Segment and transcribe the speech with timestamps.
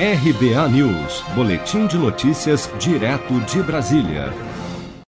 [0.00, 4.32] RBA News, Boletim de Notícias, direto de Brasília.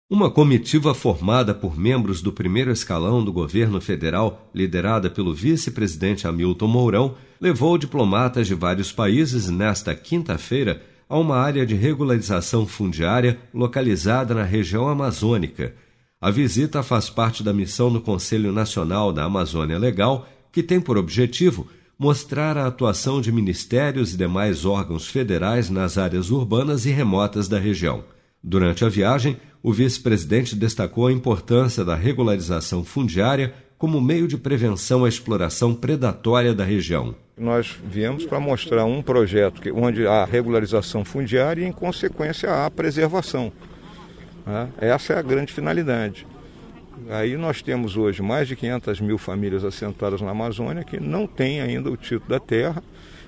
[0.09, 6.67] Uma comitiva formada por membros do primeiro escalão do governo federal, liderada pelo vice-presidente Hamilton
[6.67, 14.33] Mourão, levou diplomatas de vários países nesta quinta-feira a uma área de regularização fundiária localizada
[14.33, 15.75] na região amazônica.
[16.19, 20.97] A visita faz parte da missão do Conselho Nacional da Amazônia Legal, que tem por
[20.97, 21.67] objetivo
[22.01, 27.59] mostrar a atuação de ministérios e demais órgãos federais nas áreas urbanas e remotas da
[27.59, 28.03] região.
[28.41, 35.05] Durante a viagem, o vice-presidente destacou a importância da regularização fundiária como meio de prevenção
[35.05, 37.13] à exploração predatória da região.
[37.37, 43.53] Nós viemos para mostrar um projeto onde há regularização fundiária e, em consequência, há preservação.
[44.43, 44.69] Né?
[44.79, 46.25] Essa é a grande finalidade.
[47.09, 51.61] Aí nós temos hoje mais de 500 mil famílias assentadas na Amazônia que não têm
[51.61, 52.83] ainda o título da terra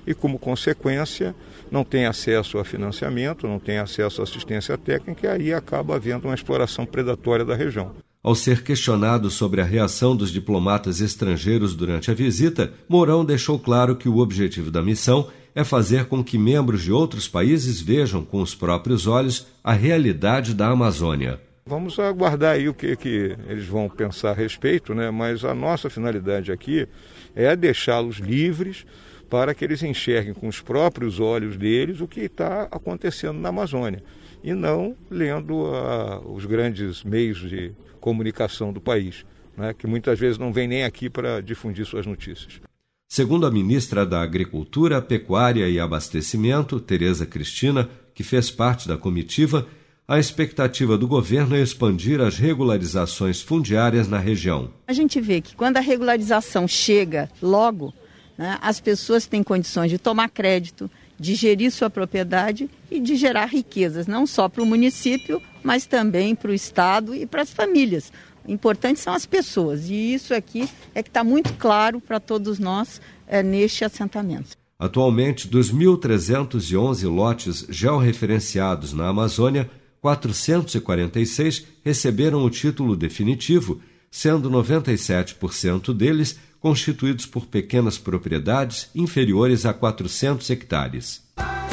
[0.06, 1.34] e, como consequência,
[1.70, 6.28] não têm acesso a financiamento, não têm acesso à assistência técnica e aí acaba havendo
[6.28, 7.92] uma exploração predatória da região.
[8.22, 13.96] Ao ser questionado sobre a reação dos diplomatas estrangeiros durante a visita, Mourão deixou claro
[13.96, 18.40] que o objetivo da missão é fazer com que membros de outros países vejam com
[18.40, 21.38] os próprios olhos a realidade da Amazônia.
[21.66, 25.10] Vamos aguardar aí o que, que eles vão pensar a respeito, né?
[25.10, 26.86] mas a nossa finalidade aqui
[27.34, 28.84] é deixá-los livres
[29.30, 34.04] para que eles enxerguem com os próprios olhos deles o que está acontecendo na Amazônia
[34.42, 39.24] e não lendo uh, os grandes meios de comunicação do país,
[39.56, 39.72] né?
[39.72, 42.60] que muitas vezes não vêm nem aqui para difundir suas notícias.
[43.08, 49.66] Segundo a ministra da Agricultura, Pecuária e Abastecimento, Tereza Cristina, que fez parte da comitiva,
[50.06, 54.70] a expectativa do governo é expandir as regularizações fundiárias na região.
[54.86, 57.92] A gente vê que quando a regularização chega logo,
[58.36, 63.46] né, as pessoas têm condições de tomar crédito, de gerir sua propriedade e de gerar
[63.46, 68.12] riquezas, não só para o município, mas também para o Estado e para as famílias.
[68.46, 72.58] O importante são as pessoas, e isso aqui é que está muito claro para todos
[72.58, 74.50] nós é, neste assentamento.
[74.78, 79.70] Atualmente, dos 1.311 lotes georreferenciados na Amazônia,
[80.04, 90.50] 446 receberam o título definitivo, sendo 97% deles constituídos por pequenas propriedades inferiores a 400
[90.50, 91.22] hectares.